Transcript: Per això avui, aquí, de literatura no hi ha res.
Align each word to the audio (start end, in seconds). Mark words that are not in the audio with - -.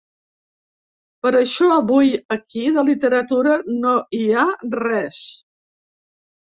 Per 1.25 1.31
això 1.39 1.67
avui, 1.75 2.09
aquí, 2.37 2.65
de 2.79 2.87
literatura 2.89 3.61
no 3.85 3.95
hi 4.23 4.27
ha 4.45 4.51
res. 4.83 5.23